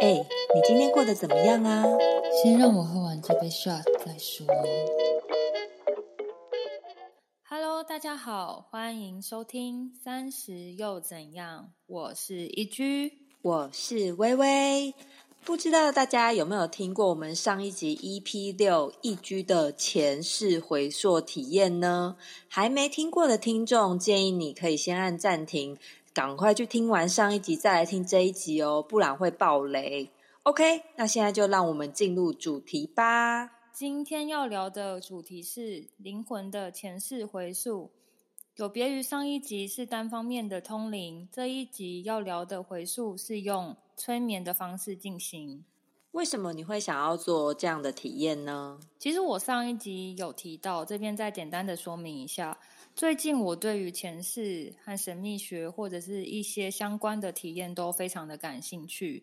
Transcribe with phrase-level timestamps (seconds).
[0.00, 0.12] 哎，
[0.54, 1.82] 你今天过得怎么样啊？
[2.42, 4.46] 先让我喝完这杯 shot 再说。
[7.48, 14.94] Hello，大家好，欢迎收听《三十又怎样》，我是一居，我是微微。
[15.44, 22.16] 不知道大家有没有听过我们上一集 EP 六一居的前世回溯体验呢？
[22.48, 25.78] 还没听过的听众，建议你可以先按暂停。
[26.16, 30.10] 赶快去听完上一集，再来听这一集哦，不然会爆雷。
[30.44, 33.50] OK，那现在就让我们进入主题吧。
[33.70, 37.90] 今天要聊的主题是灵魂的前世回溯，
[38.54, 45.66] 有别于上一集是单方面的通灵，这一集要聊的回溯是用催眠的方式进行。
[46.12, 48.80] 为什么你会想要做这样的体验呢？
[48.98, 52.56] 其实我上一集有提到，这边再简单的说明一下。
[52.96, 59.22] 最近我对于前世和神秘学或者是一些相关的体验都非常的感兴趣，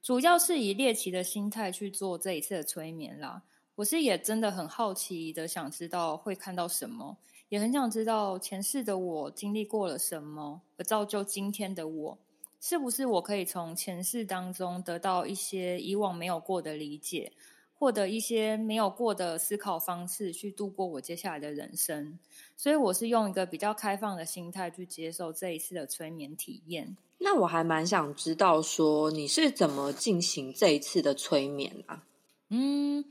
[0.00, 3.42] 主要是以猎奇的心态去做这一次的催眠啦。
[3.74, 12.18] 我是也真的很好奇的，想知道会看到什么，也很想知道前世的我经历过了什么，而造就今天的我，
[12.60, 17.32] 是不是我可以从前世当中得到一些以往没有过的理解。
[17.78, 22.18] 获得一些没有过的思考方式，去度过我接下来的人生。
[22.56, 26.96] 所以我是用一个比较开放的心态去接受这一次的催眠体验。
[27.18, 32.04] 那我还蛮想知道，说你是怎么进行这一次的催眠啊？
[32.48, 33.04] 嗯，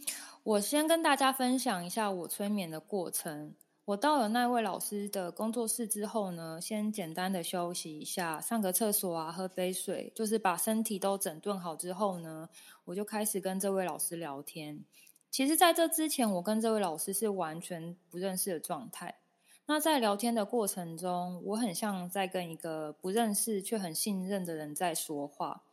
[0.44, 3.54] 我先跟大家分享一下我催眠的过程。
[3.88, 12.50] 我到了那位老师的工作室之后呢，先简单的休息一下，上个厕所啊，喝杯水，就是把身体都整顿好之后呢，
[12.84, 14.84] 我就开始跟这位老师聊天。
[15.32, 19.20] 其实，在这之前，我跟这位老师是完全不认识的状态。
[19.68, 25.64] 那在聊天的过程中，我很像在跟一个不认识却很信任的人在说话，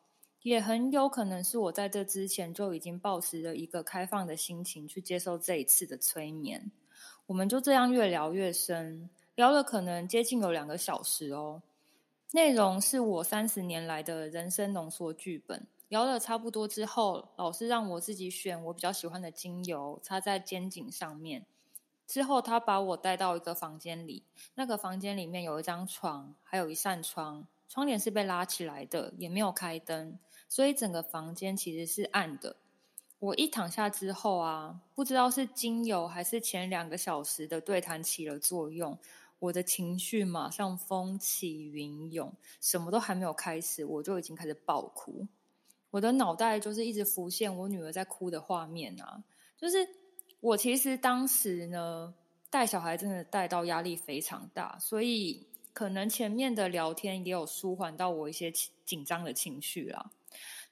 [0.43, 6.71] 也很有可能是我在这之前就已经保持了一个开放的心情去接受这一次的催眠。
[7.27, 11.63] 我们就这样越聊越深，聊了可能接近有两个小时哦。
[12.33, 15.67] 内容是我三十年来的人生浓缩剧本。
[15.89, 21.47] 聊了差不多之后，老师让我自己选我比较喜欢的精油，擦在肩颈上面。
[22.07, 24.23] 之后，他把我带到一个房间里，
[24.55, 30.19] 那个房间里面有一张床，还有一扇窗，窗帘是被拉起来的，也没有开灯，
[30.49, 32.57] 所以整个房间其实是暗的。
[33.25, 38.99] 我一躺下之后啊，不知道是精油还是前两个小时的对谈起了作用，
[39.39, 42.31] 我的情绪马上风起云涌，
[42.61, 45.27] 什么都还没有开始，我就已经开始爆哭。
[45.91, 49.25] 我的脑袋就是一直浮现我女儿在哭的画面啊，
[49.57, 49.89] 就是
[50.41, 52.15] 我其实当时呢
[52.51, 58.53] 带小孩真的带到压力非常大，所以可能前面的聊天也有舒缓到我一些
[58.85, 60.11] 紧张的情绪啦。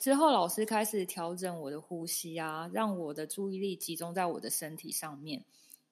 [0.03, 5.45] 之后，老师开始调整我的呼吸啊，让我的注意力集中在我的身体上面。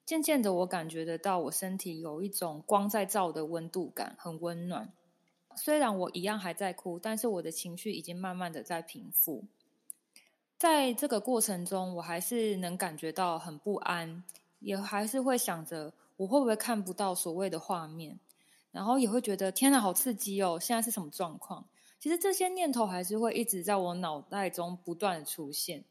[0.05, 4.91] 渐渐的，我感觉得到我身体有一种光在照的温度感，很温暖。
[5.55, 9.45] 虽然我一样还在哭，但是我的情绪已经慢慢的在平复。
[10.57, 14.21] 在这个过程中，我还是能感觉到很不安，
[14.59, 18.19] 也还是会想着我会不会看不到所谓的画面，
[18.73, 20.59] 然后也会觉得天哪，好刺激哦！
[20.59, 21.65] 现在是什么状况？
[22.01, 25.85] 其实这些念头还是会一直在我脑袋中不断出现，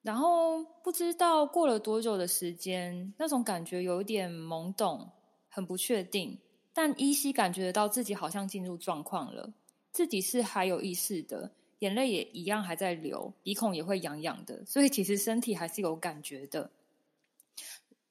[0.00, 5.10] 然后不知道过了多久的时间，那种感觉有一点懵懂，
[5.50, 6.38] 很不确定，
[6.72, 9.52] 但依稀感觉得到自己好像进入状况了，
[9.92, 11.50] 自己是还有意识的，
[11.80, 16.70] 眼泪也一样还在流，鼻孔也会痒痒的，所以其实身体还是有感觉的。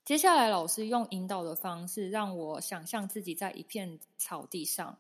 [0.06, 4.96] 接下来老师用引导的方式，让我想象自己在一片草地上。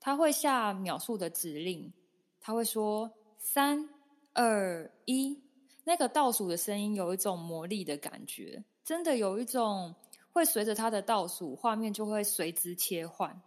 [0.00, 1.92] 他会下秒数的指令，
[2.40, 3.88] 他会说三
[4.32, 5.38] 二一，
[5.84, 9.94] 那个倒数的声音有一种魔力的感觉，真的有一种
[10.32, 13.42] 会随着他的倒数，画面就会随之切换，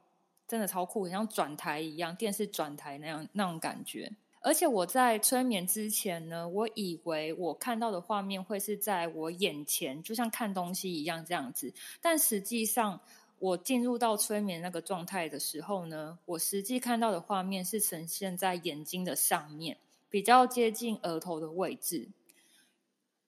[0.48, 4.12] 真的超酷，很像转台一样，电视转台那样那种感觉。
[4.42, 13.00] 而且我在催眠之前呢，我以为我看到的画面会是在我眼前，就像看东西一样这样子，但实际上。
[13.42, 19.78] 我进入到催眠那个状态的时候呢，我实际看到的画面是呈现在眼睛的上面，
[20.12, 22.10] 比较接近额头的位置。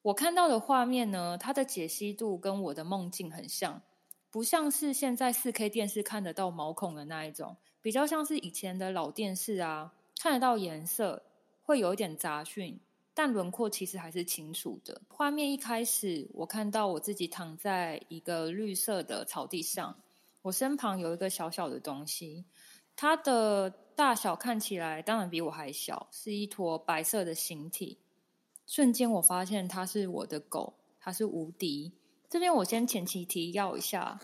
[0.03, 3.81] 我看到的画面呢，它的解析度跟我的梦境很像，
[4.29, 11.23] 不像是现在四 K 电视看得到毛孔的那一种，比较像是以前的老电视啊，看得到颜色，
[11.63, 12.79] 会有一点杂讯。
[13.13, 15.01] 但轮廓其实还是清楚的。
[15.07, 19.95] 画面一开始，我看到我自己躺在一个绿色的草地上，
[20.41, 22.43] 我身旁有一个小小的东西，
[22.95, 27.97] 它的大小看起来当然比我还小，是一坨白色的形体。
[28.65, 31.91] 瞬间我发现它是我的狗，它是无敌。
[32.29, 34.19] 这边我先前期提要一下，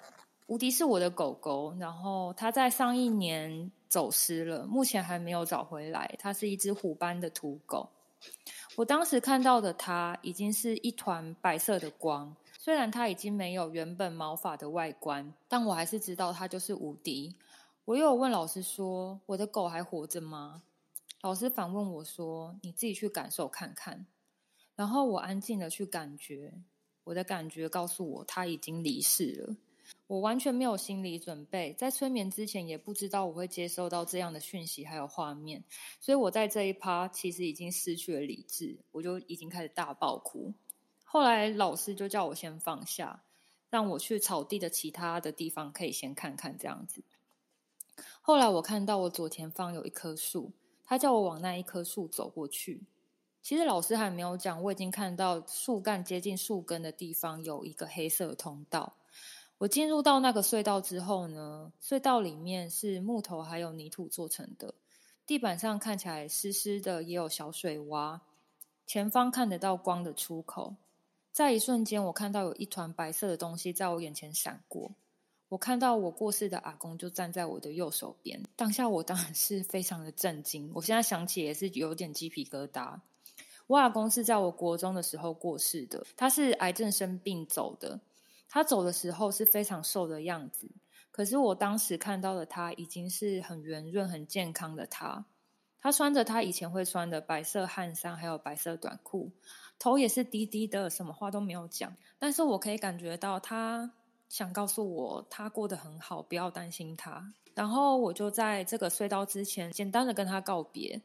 [0.48, 6.16] 无敌是我的狗狗，然后它在上一年走失了，目前还没有找回来。
[6.18, 7.88] 它是一只虎斑的土狗。
[8.80, 17.36] 我当时看到的它已经是一团白色的光，虽然它已经没有原本毛发的外观，但我还是知道它就是无敌。
[17.84, 20.64] 我又有问老师说：“我的狗还活着吗？”
[21.20, 24.06] 老师反问我说：“你自己去感受看看。”
[24.78, 26.54] 然后我安静的去感觉，
[27.04, 29.56] 我的感觉告诉我他已经离世了。
[30.08, 35.64] 我完全没有心理准备，在催眠之前也不知道我会接收到这样的讯息还有画面，
[36.00, 40.54] 所以我在这一趴其实已经失去了理智，我就已经开始大爆哭。
[41.04, 43.24] 后来老师就叫我先放下，
[43.70, 47.04] 让我去草地的其他的地方可以先看看这样子。
[48.22, 50.52] 后来我看到我左前方有一棵树，
[50.86, 52.82] 他叫我往那一棵树走过去。
[53.42, 58.94] 其实老师还没有讲，我已经看到树干接近树根的地方有一个黑色通道。
[59.60, 64.74] 我进入到那个隧道之后呢，隧道里面是木头还有泥土做成的，
[65.26, 68.22] 地板上看起来湿湿的，也有小水洼。
[68.88, 70.76] 前方看得到光的出口，
[71.34, 74.90] 在一瞬间，我看到有一团白色的东西在我眼前闪过。
[75.50, 80.72] 我看到我过世的阿公就站在我的右手边，当下我当然是非常的震惊。
[80.74, 82.98] 我现在想起也是有点鸡皮疙瘩。
[83.68, 88.00] 我阿公是在我国中的时候过世的，他是癌症生病走的。
[88.50, 90.68] 他走的时候是非常瘦的样子，
[91.12, 95.24] 可是我当时看到的他已经是很圆润、很健康的他。
[95.82, 99.32] 他穿着他以前会穿的白色汗衫，还有白色短裤，
[99.78, 101.96] 头也是低低的，什么话都没有讲。
[102.18, 103.90] 但是我可以感觉到他
[104.28, 107.34] 想告诉我，他过得很好，不要担心他。
[107.54, 111.02] 然后我就在这个隧道之前，简单的跟他告别。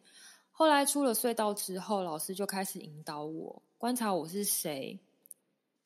[0.50, 4.99] 后来出了隧道之后，老师就开始引导我观察我是谁。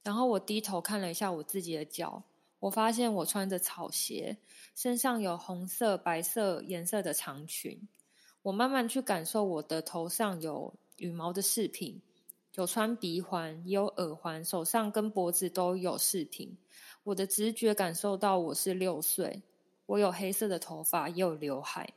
[0.02, 2.22] 然后我低头看了一下我自己的脚，
[2.60, 4.38] 我发现我穿着草鞋，
[4.74, 7.88] 身上有红色、白色颜色的长裙。
[8.42, 12.00] 我慢慢去感受我的头上有羽毛的饰品，
[12.54, 16.56] 有穿鼻环，也有耳环，手上跟脖子都有饰品。
[17.02, 19.42] 我的直觉感受到我是六岁，
[19.86, 21.92] 我有黑色的头发，也有刘海。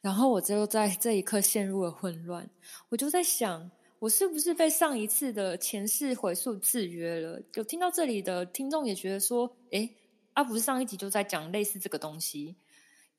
[0.00, 2.50] 然后我就在这一刻陷入了混乱，
[2.88, 3.70] 我就在想，
[4.00, 7.38] 我是不是被上一次的前世回溯制约了？
[7.52, 9.94] 有听到这里的听众也觉得说，诶，
[10.32, 12.56] 啊，不是上一集就在讲类似这个东西，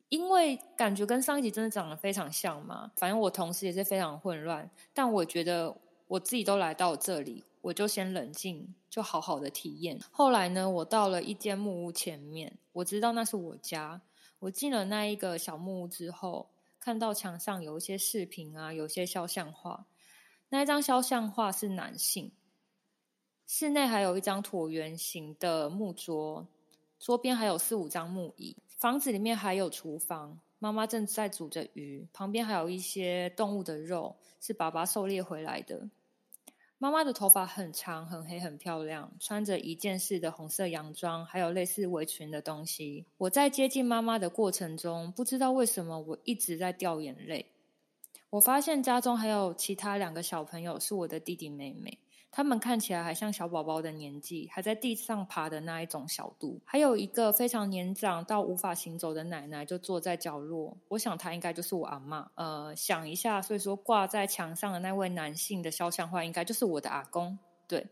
[0.09, 2.91] 因为感觉跟上一集真的长得非常像嘛。
[2.97, 9.99] 反正我同时也是非常混乱，但我觉得我自己都来到这里，我就先冷静，就好好的体验。
[10.09, 14.01] 后来呢，我到了一间木屋前面，我知道那是我家。
[14.39, 16.49] 我进了那一个小木屋之后，
[16.79, 19.85] 看到墙上有一些视频啊，有些肖像画。
[20.53, 22.29] 那一张肖像画是男性，
[23.47, 26.45] 室内还有一张椭圆形的木桌，
[26.99, 28.57] 桌边还有四五张木椅。
[28.77, 35.87] 房子里面还有厨房，妈妈正在煮着鱼，旁边还有一些动物的肉，是爸爸狩猎回来的。
[36.77, 43.05] 妈妈的头发很长、很黑、很漂亮，穿着一件式的红色洋装，还有类似围裙的东西。
[43.17, 47.45] 我在接近妈妈的过程中，不知道为什么我一直在掉眼泪。
[48.31, 51.99] 我发现家中还有其他两个小朋友，是我的弟弟妹妹。
[52.31, 56.61] 他们看起来还像小宝宝的年纪，还在地上爬的那一种小度。
[56.63, 60.77] 还有一个非常年长到无法行走的奶奶，就坐在角落。
[60.87, 62.31] 我想她应该就是我阿妈。
[62.35, 67.37] 呃，想一下，所以说挂在墙上的那位男性的肖像画，应该就是我的阿公。
[67.67, 67.85] 对，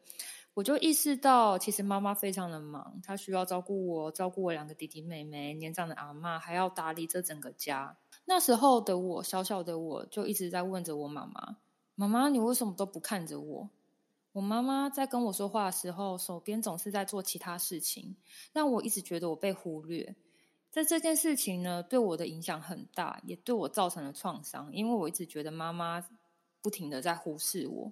[0.53, 7.97] 我就意识到，其实妈妈非常的忙，她需要照顾我，照顾我两个弟弟妹妹，年长的阿妈还要打理这整个家。
[8.29, 11.57] 那时候的我，小小的我就一直在问着我妈妈
[11.95, 13.67] ：“妈妈，你为什么都不看着我？”
[14.33, 18.15] 我妈妈在跟我说话的时候，手边总是在做其他事情，
[18.53, 20.15] 让我一直觉得我被忽略。
[20.69, 26.07] 在这件事情呢，对我的影响很大，也对我造成了创伤，因为我一直觉得妈妈
[26.61, 27.91] 不停的在忽视我。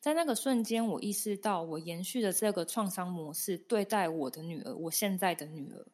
[0.00, 5.86] 在那个瞬间，我意识到我延续的这个创伤模式对待我的女儿，我现在的女儿。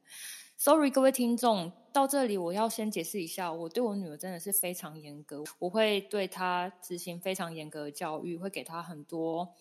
[0.64, 9.52] Sorry，各位听众，到这里我要先解释一下，我对我女儿真的是非常严格，我会对她执行非常严格的教育，会给她很多。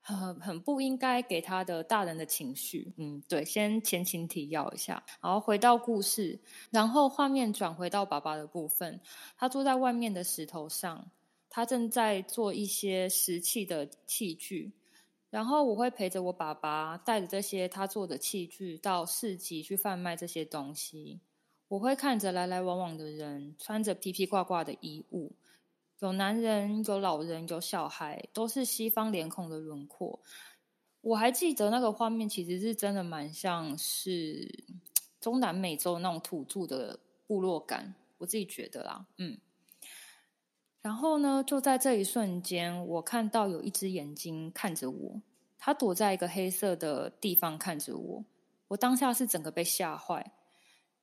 [0.00, 6.40] 很很不应该给她的大人的情绪，嗯，对，先前情提要一下，然后回到故事，
[6.70, 8.98] 然后画面转回到爸爸的部分，
[9.36, 11.10] 他坐在外面的石头上，
[11.50, 14.72] 他正在做一些石器的器具，
[15.30, 21.20] 然后我会陪着我爸爸带着这些他做的器具到市集去贩卖这些东西。
[21.68, 25.30] 我会看着来来往往的人，穿着皮皮挂挂的衣物，
[26.00, 30.18] 有男人，有老人，有小孩，都是西方脸孔的轮廓。
[31.00, 34.64] 我还记得那个画面，其实是真的蛮像是
[35.20, 39.38] 中南美洲那种土著的部落感，我自己觉得啦，嗯。
[40.82, 45.20] 然后呢，就在这一瞬间，我看到有一只眼睛看着我，
[45.58, 48.24] 它躲在一个黑色的地方看着我。
[48.68, 50.32] 我当下是整个被吓坏。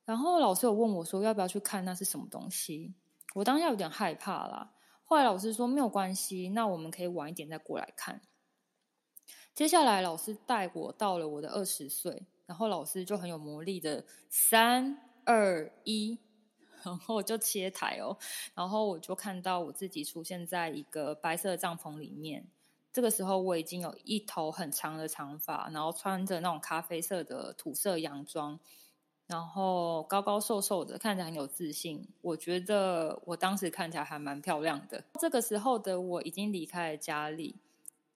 [0.04, 2.94] 然后老师有问我说要不要去看那是什么东西，
[3.36, 4.72] 我当下有点害怕啦。
[5.04, 8.22] 后来老师说没有关系，那我们可以晚一点再过来看。
[9.54, 16.18] 接下来老师带我到了我的二十岁，然后老师就很有魔力的三二一。
[16.84, 18.18] 然后我就切台哦，
[18.54, 22.46] 然后我就看到我自己出现在一个白色的帐篷里面。
[22.94, 28.60] 这个时候我已经有一头很长的长发，然后穿着那种咖啡色的土色洋装，
[29.28, 32.08] 然后高高瘦瘦的，看起来很有自信。
[32.22, 35.04] 我觉得我当时看起来还蛮漂亮的。
[35.20, 37.56] 这个时候的我已经离开了家里，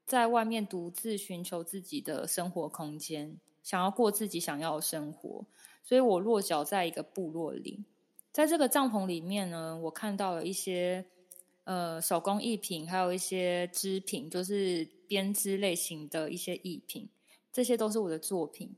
[0.08, 5.46] 在外面独自寻求自己的生活空间，想要过自己想要的生活。
[5.84, 7.84] 所以我落脚在一个部落里。
[8.32, 11.06] 在这个帐篷里面呢，我看到了一些
[11.66, 17.10] 呃手工艺品，还有一些织品，就是编织类型的一些艺品。
[17.52, 18.74] 这些都是我的作品，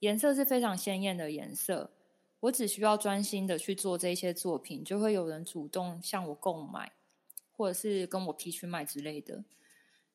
[0.00, 1.92] 颜色是非常鲜艳的颜色。
[2.40, 6.92] 我只需要专心的去做这些作品，就会有人主动向我购买，
[7.52, 9.44] 或者是跟我批去卖之类的。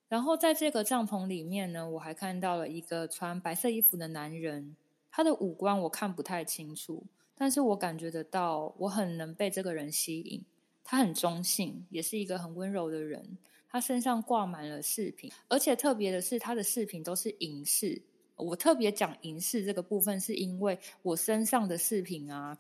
[0.09, 4.75] 然后在这个帐篷里面呢，我还看到了一个穿白色衣服的男人，
[5.09, 7.05] 他的五官我看不太清楚。
[7.41, 10.45] 但是我感觉得到，我很能被这个人吸引。
[10.83, 13.35] 他很中性，也是一个很温柔的人。
[13.67, 17.99] 他身上挂满了饰品，而且特别的是，他的饰品都是银饰。
[18.35, 22.55] 我特别讲银饰这个部分，是因为我身上的饰品啊，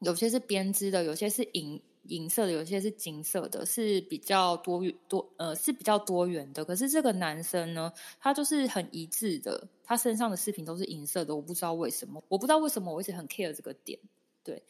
[0.00, 1.80] 有些是编织的，有些是银。
[2.08, 6.64] 银色的，有些是金色的，是比较多元多呃是比较多元的。
[6.64, 11.34] 可是这个男生呢，他就是很一致的，他身上的饰品都是银色的。
[11.34, 13.98] 我不知道为什么，我不知道为什么我一直很 care 这个点。
[14.42, 14.62] 对，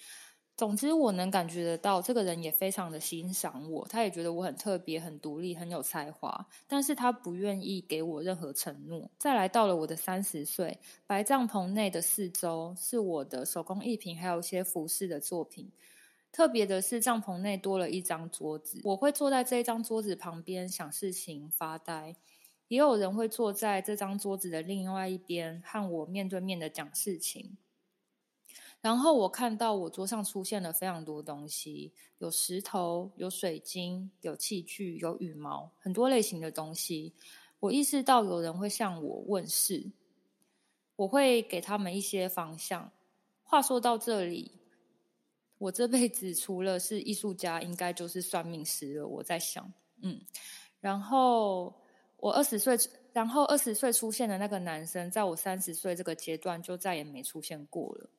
[0.56, 6.46] 总之我能感觉得到，这个人也非常的欣赏我，他也觉得我很特别、很独立、很有才华。
[6.66, 9.10] 但是他不愿意给我任何承诺。
[9.18, 15.70] 再来到了我的三十岁，白帐篷内的四周是我的手工艺品，还有一些服饰的作品。
[16.36, 22.14] 特别的是，帐篷内多了一张桌子，我会坐在这一张桌子旁边想事情、发呆。
[22.68, 27.56] 也有人会坐在这张桌子的另外一边，和我面对面的讲事情。
[28.82, 37.14] 然后我看到我桌上出现了非常多东西，有石头、有水晶、有器具、有羽毛，很多类型的东西。
[37.60, 39.90] 我意识到有人会向我问事，
[40.96, 42.92] 我会给他们一些方向。
[43.42, 44.65] 话说到这里。
[45.58, 49.06] 我这辈子除了是艺术家，应该就是算命师了。
[49.06, 49.72] 我在想，
[50.02, 50.20] 嗯，
[50.80, 51.74] 然后
[52.18, 52.76] 我二十岁，
[53.14, 58.10] 然后二十岁出现的那个男生，在我三十岁这个阶段就再也没出现过了。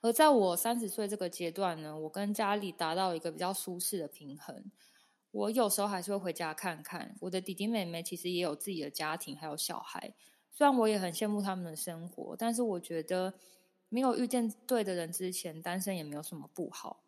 [0.00, 4.64] 而在我三十岁这个阶段呢，我跟家里达到一个比较舒适的平衡。
[5.30, 10.12] 我有时候还是会回家看看我的弟弟妹妹，其实也有自己的家庭，还有小孩。
[10.50, 13.32] 虽然我也很羡慕他们的生活，但是我觉得。
[13.88, 17.02] 没有遇见对的人之前，单身也没有什么不好。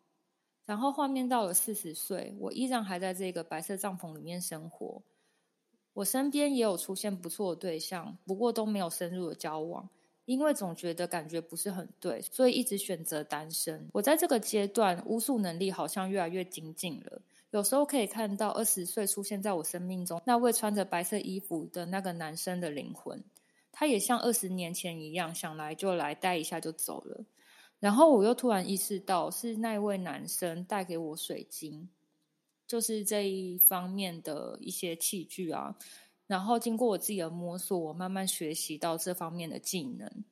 [0.65, 5.01] 然后画面到了四十岁，我依然还在这个白色帐篷里面生活。
[5.93, 9.89] 我身边也有出现不错的对象，不过都没有深入的交往，
[10.25, 13.89] 因为总觉得感觉不是很对，所以一直选择单身。
[13.91, 17.21] 我在这个阶段，巫术能力好像越来越精进了。
[17.49, 23.21] 有时候可以看到二十岁出现在我生命中那位穿着白色衣服的那个男生的灵魂。
[23.79, 27.23] 他也像二十年前一样，想来就来，带一下就走了。
[27.79, 31.87] 然后我又突然意识到，是那位男生带给我水晶，
[32.67, 35.77] 就是这一方面的一些器具啊。
[36.27, 40.25] 然后经过我自己的摸索，我慢慢学习到这方面的技能。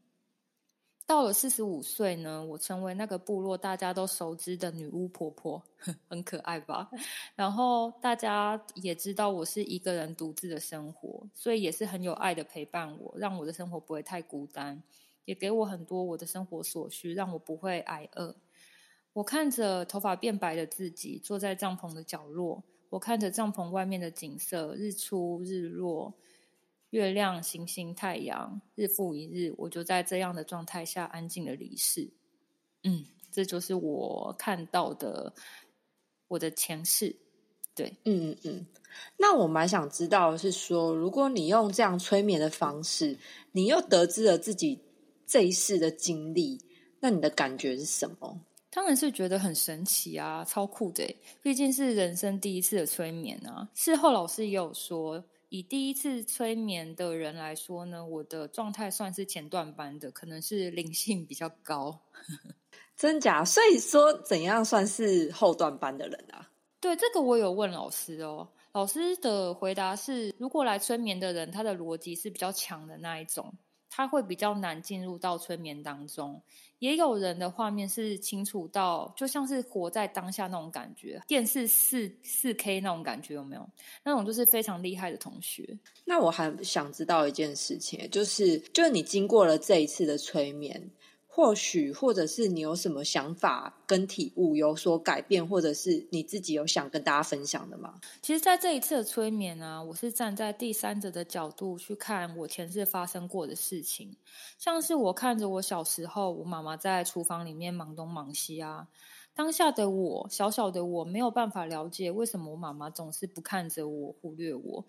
[1.08, 5.64] 到了四十五岁呢，我成为那个部落大家都熟知的女巫婆婆，
[6.10, 6.92] 很可爱吧？
[7.34, 14.84] 然后大家也知道我是一个人独自的生活，所以也是很有爱的陪伴我，让我的生活不会太孤单，
[15.24, 18.36] 也给我很多我的生活所需，让我不会挨饿。
[19.14, 26.14] 我看着头发变白的自己，坐在帐篷的角落，我看着帐篷外面的景色，日出日落。
[26.91, 32.10] 月亮、星星、太阳，日复一日，我就在这样的状态下安静的离世。
[32.84, 35.34] 嗯，这就是我看到的
[36.27, 37.15] 我的前世。
[37.75, 38.65] 对，嗯嗯嗯。
[39.17, 43.17] 那我蛮想知道是说，如果你用这样催眠的方式，
[43.51, 44.82] 你又得知了自己
[45.27, 46.60] 这一世的经历，
[47.00, 48.41] 那那你的感觉是什么？
[48.70, 51.15] 当然是觉得很神奇啊，超酷的！
[51.41, 53.70] 毕竟是人生第一次的催眠啊。
[53.74, 62.01] 事后老师也有说，以第一次催眠的人来说呢，我的状态算是前段班的，可能是灵性比较高。
[62.98, 63.46] 真假？
[63.46, 66.50] 所以说，怎样算是后段班的人啊？
[66.80, 68.50] 对，这个我有问老师哦。
[68.74, 73.54] 老师的回答是：如果来催眠的人，他的逻辑是比较强的那一种。
[73.98, 76.39] 他会比较难进入到催眠当中，
[76.77, 83.68] 也有人的画面是清楚到，就像是活在当下那种感觉，电视四四 K 那种感觉有没有？
[84.04, 85.68] 那种就是非常厉害的同学。
[86.06, 90.92] 那我还想知道一件事情，就是就是你经过了这一次的催眠。
[91.38, 98.01] 或许，或者是你有什么想法跟体悟有所改变，或者是你自己有想跟大家分享的吗？
[98.24, 104.17] 其实，在这一次的催眠呢，我是站在第三者的角度去看我前世发生过的事情，
[104.58, 108.88] 像是我看着我小时候，我妈妈在厨房里面忙东忙西啊，
[109.36, 114.84] 当下的我，小小的我没有办法了解为什么我妈妈总是不看着我，忽略我，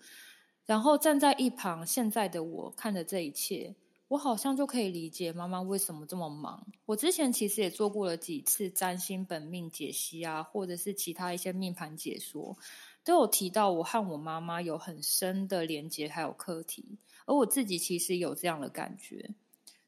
[0.65, 3.75] 然后站在一旁，现在的我看着这一切。
[4.09, 6.65] 我好像就可以理解妈妈为什么这么忙。
[6.87, 12.57] 我之前其实也做过了几次占星本命解析啊，或者是其他一些命盘解说，
[13.05, 16.97] 都有提到我和我妈妈有很深的连接，还有课题。
[17.27, 19.29] 而我自己其实有这样的感觉，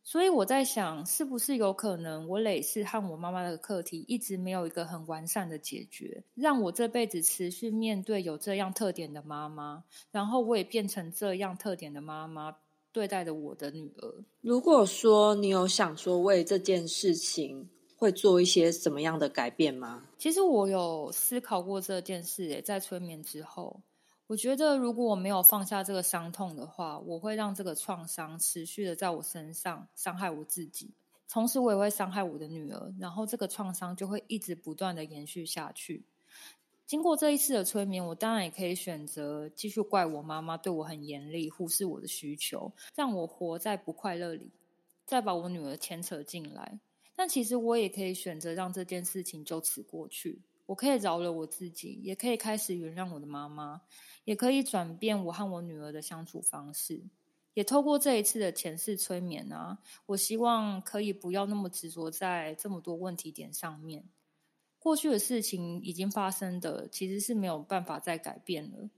[0.04, 12.56] 所以我在想，是不是有可能我累世和我妈妈的课题一直没有一个很完善的解决，让我这辈子持续面对有这样特点的妈妈，然后我也变成这样特点的妈妈。
[12.92, 14.24] 对待的我的女儿。
[14.42, 20.08] 如果说你有想说为这件事情会做一些什么样的改变吗？
[20.18, 22.50] 其实我有思考过这件事。
[22.50, 23.82] 诶，在催眠之后，
[24.28, 30.94] 我觉得如果我没有放下这个伤痛的话，我会让这个创伤持续的在我身上伤害我自己，
[31.30, 36.06] 同时我也会伤害我的女儿，然后这个创伤就会一直不断的延续下去。
[36.92, 44.52] 经过这一次的催眠，我当然也可以选择继续怪我妈妈对我很严厉，忽视我的需求，让我活在不快乐里，
[45.06, 46.82] 再把我女儿牵扯进来。
[47.16, 53.80] 但其实我也可以选择让这件事情就此过去，我可以饶了我自己，也可以开始原谅我的妈妈，
[54.26, 57.02] 也可以转变我和我女儿的相处方式。
[57.54, 59.78] 也透过这一次的前世催眠啊，
[60.08, 64.04] 我希望可以不要那么执着在这么多问题点上面。
[64.82, 68.90] 过去的事情已经发生的，其实是没有办法再改变了。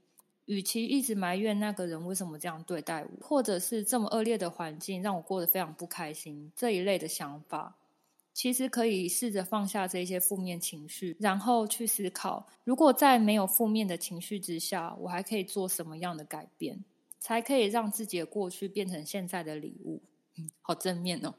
[0.46, 7.76] 与其一直埋怨那个人为什么这样对待我，或者是这么恶劣的环境让我过得非常不开心这一类的想法，
[8.32, 16.82] 其实可以试着放下这些负面情绪，然后去思考：如果在没有负面的情绪之下，我还可以做什么样的改变，
[17.18, 20.02] 才可以让自己的过去变成现在的礼物？
[20.62, 21.34] 好正面哦。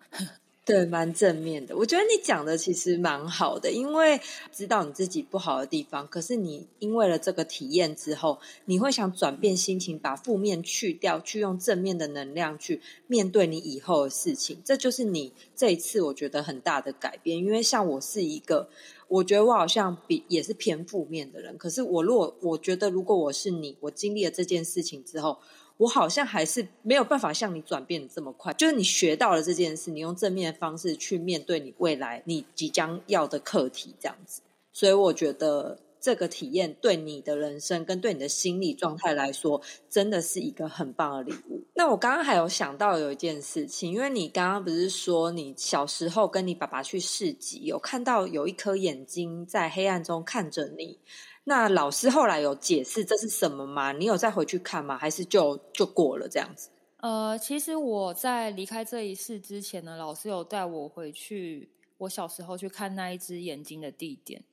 [0.65, 1.77] 对，蛮正面的。
[1.77, 4.19] 我觉得你讲的其实蛮好的，因为
[4.51, 14.59] 知道你自己不好的地方，可是你因为了这个体验之后，你会想转变心情，把负面去掉，去用正面的能量去面对你以后的事情。
[14.65, 17.37] 这就是你这一次我觉得很大的改变。
[17.37, 18.67] 因为像我是一个，
[19.07, 25.37] 我觉得我好像比也是偏负面的人，可是我如果我觉得如果我是你，我经历了这件事情之后。
[25.77, 34.41] 我好像还是没有办法像你转变的这么快，就是你学到了这件事，你用正面的方式去面对你未来你即将要的课题，这样子。
[34.71, 41.63] 所以我觉得这个体验对你的人生跟对你的心理状态来说，真的是一个很棒的礼物。
[41.73, 50.99] 那我刚刚还有想到有一件事情，因为你刚刚不是说你小时候跟你爸爸去市集，有看到有一颗眼睛在黑暗中看着你。
[51.45, 53.91] 那老师后来有解释这是什么吗？
[53.91, 54.97] 你有再回去看吗？
[54.97, 56.69] 还是就就过了这样子？
[56.97, 64.43] 呃，其实我在离开这一世之前呢，老师有带我回去我小时候去看那一只眼睛的地点。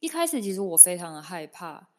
[0.00, 1.89] 一开始其实我非常的害怕。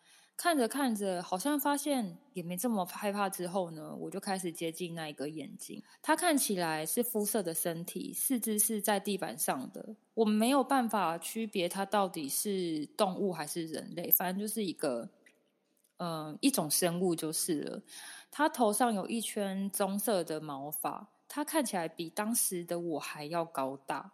[0.41, 3.29] 看着看着，好像发现也没这么害怕。
[3.29, 5.79] 之后呢，我就开始接近那一个眼睛。
[6.01, 9.95] 它看起来是肤色的身体，四肢是在地板上的。
[10.15, 15.07] 我没有办法区别它到底是动物还是人类，反正就是一个，
[15.97, 17.79] 嗯，一种生物就是了。
[18.31, 24.11] 它头上有一圈棕色的毛发，它看起来比当时的我还要高大。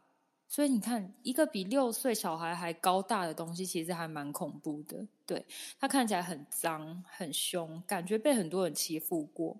[0.49, 5.05] 所以你看，一个比六岁小孩还高大的东西，其实还蛮恐怖的。
[5.25, 5.45] 对，
[5.77, 9.57] 它看起来很脏、很凶，感觉被很多人欺负过。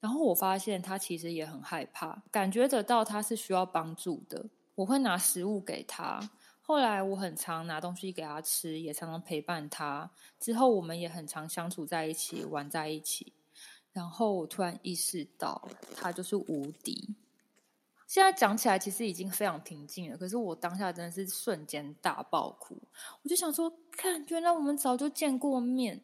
[0.00, 4.44] 然后我发现它其实也很害怕，感觉得到它是需要帮助的。
[4.74, 6.28] 我会拿食物给它，
[6.60, 10.10] 后来我很常拿东西给它吃，也常常陪伴它。
[10.40, 13.32] 之后我们也很常相处在一起，玩在一起。
[13.92, 17.14] 然后我突然意识到，它就是无敌。
[18.10, 22.76] 现在讲起来其实已经非常平静了，可是我当下真的是瞬间大爆哭。
[23.22, 26.00] 我就想说，看，原来我们早就见过面。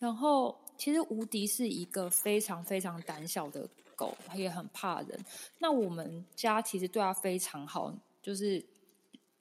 [0.00, 5.24] 然后，其实无敌是一个非常非常胆小的狗，它也很怕人。
[5.60, 8.60] 那我们家其实对它非常好，就是。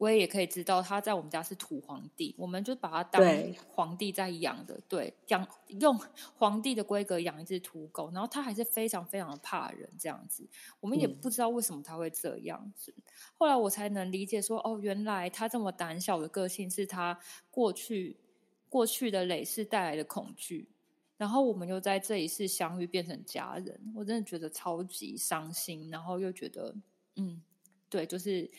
[0.03, 3.23] 我也可以知道，他在我们家是土皇帝，我们就把他当
[3.69, 4.77] 皇帝在养的。
[4.89, 5.47] 对，养
[5.79, 5.97] 用
[6.35, 10.45] 皇帝的规格养一只土狗，然后他还是非常非常的怕人，这样子。
[10.81, 12.93] 我们也不知道为什么他会这样子。
[13.35, 17.17] 后来我才能理解说，哦，原来他这么胆小的个性是他
[17.49, 18.17] 过去
[18.67, 20.67] 过去的累世带来的恐惧。
[21.15, 26.75] 然后我们又在这一世相遇，变成家人，我真的觉得超级伤心，然后又觉得，
[27.15, 27.41] 嗯，
[27.89, 28.51] 对，就是。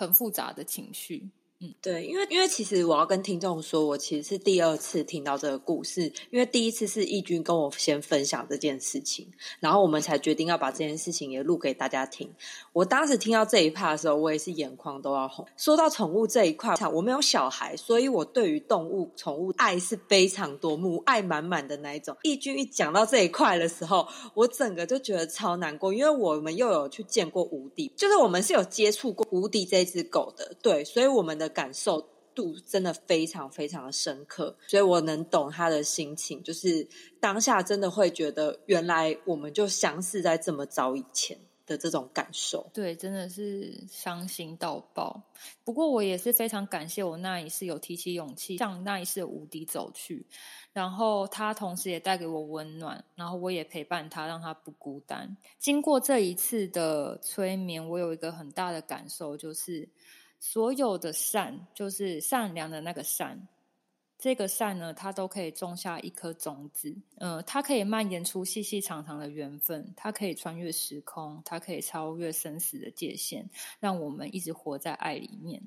[0.00, 1.28] 很复杂的情绪，
[1.62, 12.32] 嗯，对，因为因为其实我要跟听众说，我其实是第二次听到这个故事，因为第一次是义军跟我先分享这件事情，然后我们才决定要把这件事情也录给大家听。
[12.72, 15.46] 我当时听到这一 part 的时候，我也是眼眶都要红。
[15.58, 22.16] 说到宠物这一块，我没有小孩，所以我对于动物、宠物爱是非常多母爱满满的那一种。
[22.22, 32.00] 义军一讲到这一块的时候，我整个就觉得超难过，因为我们又有去见过无敌，就是我们是有接触过无敌这只狗的，对，所以我们的感受
[32.34, 36.88] 度真的非常非常的深刻，所以我能懂他的心情，就是
[37.20, 41.38] 当下真的会觉得，原来我们就相似在这么早以前。
[41.66, 45.22] 的这种感受，对，真的是伤心到爆。
[45.62, 50.26] 不过我也是非常感谢我那一世有提起勇气向那一世无敌走去，
[50.72, 55.36] 然后他同时也带给我温暖，然后我也陪伴他，让他不孤单。
[55.60, 59.88] 经过这一次的催眠，我有一个很大的感受，就是
[60.40, 63.46] 所有的善，就是善良的那个善。
[64.18, 73.48] 这个善呢，它都可以种下一颗种子，呃，它可以蔓延出细细长长的缘分，它可以穿越时空，它可以超越生死的界限，
[73.78, 75.62] 让我们一直活在爱里面。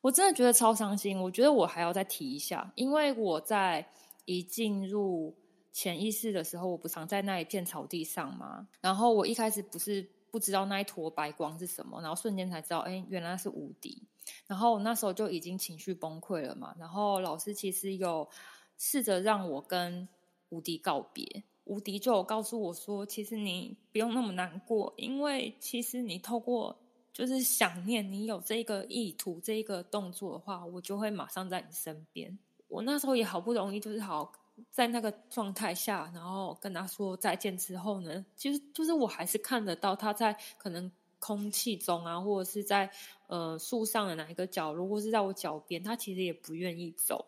[0.00, 3.88] 我真的觉得超伤心，我觉得我还要再提一下，因为我在
[4.24, 5.36] 一进入
[5.72, 14.02] 潜意识的时候，我不常在那一片草地上嘛，然后我一开始不是不知道那一坨白光是什么，然后瞬间才知道，哎，原来是无敌。
[14.46, 16.74] 然后那时候就已经情绪崩溃了嘛。
[16.78, 18.28] 然后老师其实有
[18.76, 20.06] 试着让我跟
[20.50, 26.78] 无敌告别，无敌就有告诉我说：“其实你不用那么难过，因为其实你透过
[27.12, 32.38] 就是想念，你有这个意图、这个动作的话，我就会马上在你身边。”
[32.68, 34.30] 我那时候也好不容易就是好
[34.70, 40.90] 在那个状态下，然后跟他说再见之后呢，其实就是我还是看得到他在可能。
[41.20, 42.88] 空气中啊，或者是在
[43.26, 47.26] 呃树上的哪一个角落，或是在我脚边，他其实也不愿意走，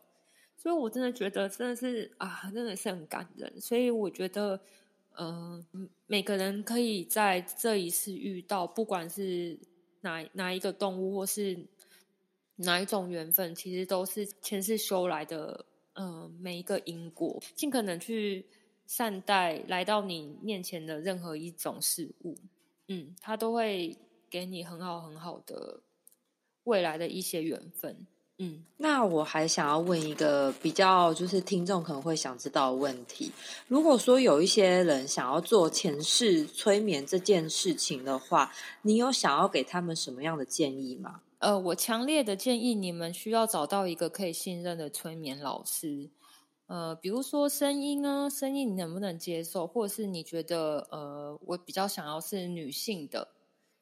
[0.57, 3.61] 所以我真的觉得真的是啊，真的是很感人。
[3.61, 4.61] 所以我觉得，
[5.17, 5.67] 呃，
[6.07, 9.59] 每个人可以在这一次遇到，不管是
[10.03, 11.59] 哪哪一个动物，或是
[12.55, 15.65] 哪一种缘分，其实都是前世修来的，
[16.01, 18.43] 呃，每一个因果，尽可能去
[18.87, 22.35] 善待来到你面前的任何一种事物。
[22.89, 23.95] 嗯，他都会
[24.31, 25.79] 给你很好很好的
[26.65, 28.07] 未来的一些缘分。
[28.39, 33.31] 嗯，那我还想要问一个比较，就是听众可能会想知道的问题：
[33.69, 41.21] 如果说有一些人想要做前世催眠这件事情的话，你有想要给他们什么样的建议吗？
[41.41, 46.11] 呃，我强烈的建议你们需要找到一个可以信任的催眠老师。
[46.67, 49.67] 呃，比如说声音啊，声音你能不能接受？
[49.67, 53.27] 或者是你觉得，呃，我比较想要是女性的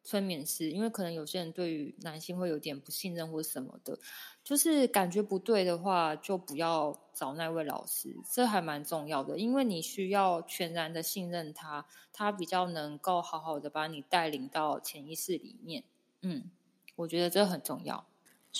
[0.04, 3.98] 催眠师，因为可能有些人对于男性会有点不信任或什么的，
[4.44, 15.82] 就是感觉不对的话，就不要找那位老师，这还蛮重要的，因为你需要全然的信任他，他比较能够好好的把你带领到潜意识里面。
[16.22, 16.50] 嗯，
[16.98, 18.07] 我觉得这很重要。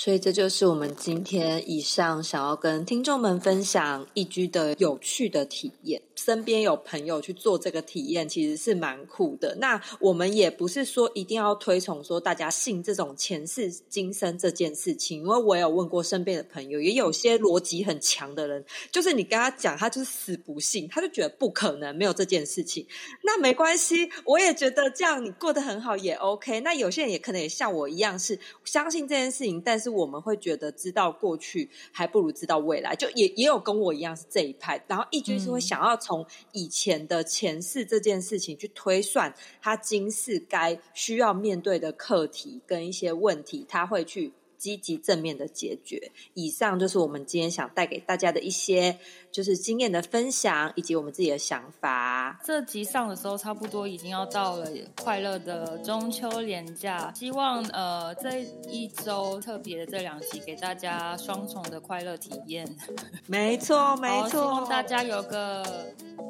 [0.00, 6.00] 所以这就是我们今天以上想要跟听众们分享一居的有趣的体验。
[6.14, 9.56] 身边有朋友去做这个体验，其实是蛮酷的。
[9.56, 22.86] 那我们也不是说一定要推崇说大家信这种前世今生这件事情，因为我有问过身边的朋友，也有些逻辑很强的人，就是你跟他讲，他就是死不信，他就觉得不可能没有这件事情。
[23.22, 26.60] 那没关系，我也觉得这样你过得很好也 OK。
[26.60, 34.82] 那有些人也可能也像我一样是相信这件事情，但是我们会觉得知道过去还不如知道未来，就也也有跟我一样是这一派。
[34.88, 35.98] 然后易居是会想要。
[36.00, 46.12] 从以前的前世这件事情去推算，他今世该需要面对的课题跟一些问题，他会去积极正面的解决。
[46.34, 48.98] 以上就是我们今天想带给大家的一些
[49.30, 52.40] 就是经验的分享，以及我们自己的想法。
[52.44, 54.66] 这集上的时候，差不多已经要到了
[55.02, 62.66] 快乐的中秋连假，希望呃这一周特别的这两集给大家双重的快乐体验。
[63.26, 65.64] 没错，没错，希望大家有个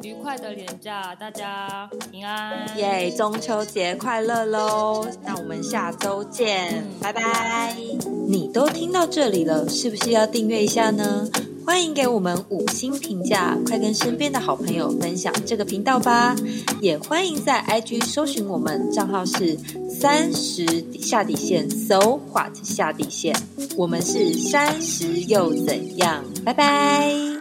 [0.02, 3.10] 愉快的连假，大家平安耶！
[3.10, 5.06] 中秋节快乐喽！
[5.22, 7.74] 那我们下周见，拜拜。
[8.28, 11.28] 你都听到这里了，是不是要订阅一下呢？
[11.68, 16.34] 欢迎给我们五星评价，快跟身边的好朋友分享这个频道吧！
[16.80, 19.54] 也欢迎在 IG 搜寻我们账号是
[19.86, 23.36] 三十下底线，so what 下底线，
[23.76, 26.24] 我们是三十又怎样？
[26.42, 27.37] 拜拜。